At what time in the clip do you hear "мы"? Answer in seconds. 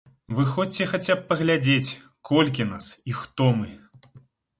3.61-3.69